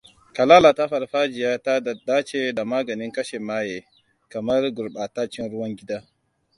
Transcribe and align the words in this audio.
Ka 0.35 0.43
lalata 0.49 0.83
farfajiya 0.91 1.51
ta 1.63 1.73
dace 2.07 2.39
da 2.55 2.63
maganin 2.71 3.11
kashe 3.11 3.39
maye, 3.39 3.77
kamar 4.31 4.63
gurɓataccen 4.75 5.49
ruwan 5.51 5.77
gida. 5.77 5.97